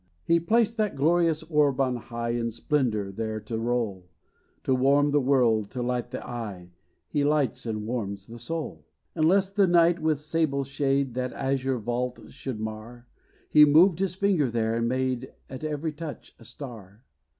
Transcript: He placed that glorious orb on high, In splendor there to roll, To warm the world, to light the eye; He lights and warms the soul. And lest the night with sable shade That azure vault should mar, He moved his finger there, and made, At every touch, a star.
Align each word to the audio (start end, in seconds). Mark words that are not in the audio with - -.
He 0.25 0.39
placed 0.39 0.77
that 0.77 0.95
glorious 0.95 1.43
orb 1.43 1.79
on 1.79 1.95
high, 1.97 2.31
In 2.31 2.49
splendor 2.49 3.11
there 3.11 3.39
to 3.41 3.59
roll, 3.59 4.09
To 4.63 4.73
warm 4.73 5.11
the 5.11 5.21
world, 5.21 5.69
to 5.69 5.83
light 5.83 6.09
the 6.09 6.27
eye; 6.27 6.71
He 7.07 7.23
lights 7.23 7.67
and 7.67 7.85
warms 7.85 8.25
the 8.25 8.39
soul. 8.39 8.83
And 9.13 9.25
lest 9.27 9.55
the 9.55 9.67
night 9.67 9.99
with 10.01 10.17
sable 10.19 10.63
shade 10.63 11.13
That 11.13 11.33
azure 11.33 11.77
vault 11.77 12.19
should 12.31 12.59
mar, 12.59 13.05
He 13.51 13.63
moved 13.63 13.99
his 13.99 14.15
finger 14.15 14.49
there, 14.49 14.73
and 14.73 14.87
made, 14.89 15.35
At 15.51 15.63
every 15.63 15.91
touch, 15.93 16.35
a 16.39 16.45
star. 16.45 17.03